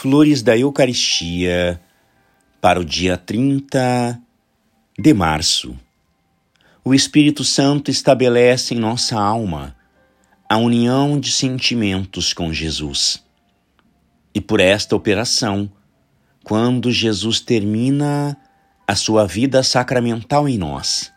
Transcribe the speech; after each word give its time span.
Flores 0.00 0.40
da 0.40 0.56
Eucaristia 0.56 1.78
para 2.58 2.80
o 2.80 2.84
dia 2.86 3.18
30 3.18 4.18
de 4.98 5.12
março. 5.12 5.78
O 6.82 6.94
Espírito 6.94 7.44
Santo 7.44 7.90
estabelece 7.90 8.74
em 8.74 8.78
nossa 8.78 9.20
alma 9.20 9.76
a 10.48 10.56
união 10.56 11.20
de 11.20 11.30
sentimentos 11.30 12.32
com 12.32 12.50
Jesus. 12.50 13.22
E 14.34 14.40
por 14.40 14.58
esta 14.58 14.96
operação, 14.96 15.70
quando 16.42 16.90
Jesus 16.90 17.38
termina 17.38 18.38
a 18.88 18.96
sua 18.96 19.26
vida 19.26 19.62
sacramental 19.62 20.48
em 20.48 20.56
nós, 20.56 21.12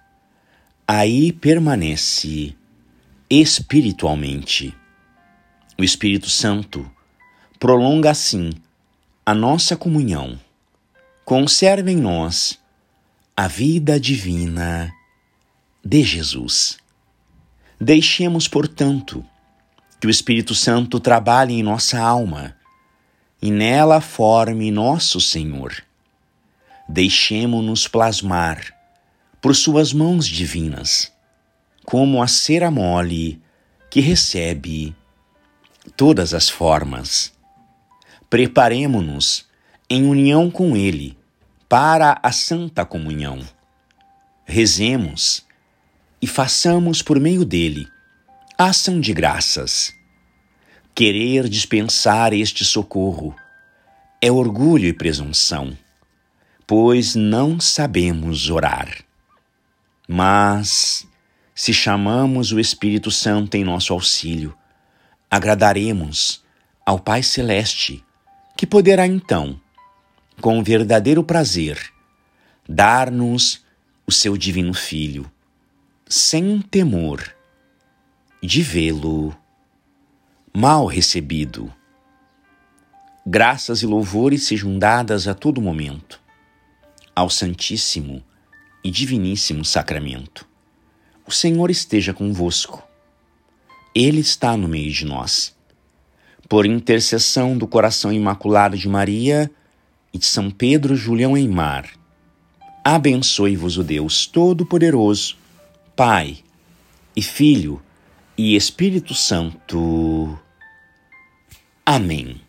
aí 0.86 1.32
permanece 1.32 2.54
espiritualmente. 3.30 4.76
O 5.80 5.86
Espírito 5.86 6.30
Santo 6.30 6.86
prolonga 7.58 8.12
assim 8.12 8.50
a 9.26 9.34
nossa 9.34 9.78
comunhão. 9.78 10.38
Conserva 11.24 11.90
em 11.90 11.96
nós 11.96 12.60
a 13.38 13.48
vida 13.48 13.98
divina 13.98 14.94
de 15.84 16.04
Jesus. 16.04 16.78
Deixemos, 17.80 18.50
portanto, 18.50 19.26
que 20.00 20.08
o 20.08 20.10
Espírito 20.10 20.54
Santo 20.54 21.00
trabalhe 21.00 21.54
em 21.54 21.64
nossa 21.64 22.02
alma 22.02 22.54
e 23.42 23.50
nela 23.50 24.02
forme 24.02 24.70
nosso 24.72 25.22
Senhor. 25.22 25.74
Deixemo-nos 26.90 27.88
plasmar 27.88 28.78
por 29.42 29.56
suas 29.56 29.94
mãos 29.94 30.28
divinas, 30.28 31.14
como 31.86 32.22
a 32.22 32.28
cera 32.28 32.70
mole 32.70 33.42
que 33.90 34.02
recebe 34.02 34.94
todas 35.96 36.34
as 36.34 36.50
formas 36.50 37.33
preparemo-nos 38.34 39.46
em 39.88 40.08
união 40.08 40.50
com 40.50 40.76
Ele 40.76 41.16
para 41.70 42.20
a 42.24 42.32
Santa 42.32 42.84
Comunhão. 42.84 43.40
Rezemos 44.44 45.46
e 46.20 46.26
façamos 46.26 47.04
por 47.04 47.20
meio 47.20 47.46
dele 47.46 47.88
ação 48.58 49.00
de 49.00 49.14
graças. 49.14 49.94
Querer 50.96 51.48
dispensar 51.48 52.34
este 52.34 52.66
socorro 52.66 53.36
é 54.20 54.32
orgulho 54.32 54.88
e 54.88 54.94
presunção, 54.94 55.78
pois 56.66 57.14
não 57.14 57.60
sabemos 57.60 58.50
orar. 58.50 58.90
Mas, 60.08 61.08
se 61.54 61.72
chamamos 61.72 62.52
o 62.52 62.60
Espírito 62.60 63.12
Santo 63.12 63.54
em 63.54 63.64
nosso 63.64 63.94
auxílio, 63.94 64.58
agradaremos 65.30 66.44
ao 66.84 66.98
Pai 66.98 67.22
Celeste 67.22 68.04
que 68.56 68.68
poderá 68.68 69.06
então, 69.08 69.60
com 70.42 70.64
verdadeiro 70.64 71.24
prazer, 71.24 71.80
dar-nos 72.68 73.64
o 74.06 74.12
seu 74.12 74.38
divino 74.38 74.74
Filho, 74.74 75.30
sem 76.08 76.62
temor 76.62 77.36
de 78.42 78.62
vê-lo 78.62 79.36
mal 80.54 80.86
recebido. 80.86 81.74
Graças 83.26 83.82
e 83.82 83.86
louvores 83.86 84.44
sejam 84.44 84.78
dadas 84.78 85.28
a 85.28 85.34
todo 85.34 85.62
momento 85.62 86.22
ao 87.16 87.30
Santíssimo 87.30 88.24
e 88.84 88.92
Diviníssimo 88.92 89.64
Sacramento. 89.64 90.48
O 91.26 91.32
Senhor 91.32 91.72
esteja 91.72 92.14
convosco. 92.14 92.84
Ele 93.96 94.20
está 94.20 94.58
no 94.58 94.68
meio 94.68 94.92
de 94.92 95.06
nós 95.06 95.56
por 96.54 96.68
intercessão 96.68 97.58
do 97.58 97.66
coração 97.66 98.14
imaculado 98.14 98.78
de 98.78 98.88
Maria 98.88 99.50
e 100.14 100.20
de 100.20 100.26
São 100.28 100.52
Pedro 100.52 100.96
Julião 100.96 101.36
Eimar, 101.36 101.90
abençoe-vos 102.84 103.80
o 103.80 103.84
Deus 103.84 104.28
Todo-Poderoso, 104.28 105.36
Pai 105.96 106.38
e 107.16 107.24
Filho 107.24 107.82
e 108.38 108.56
Espírito 108.56 109.16
Santo. 109.16 110.38
Amém. 111.84 112.40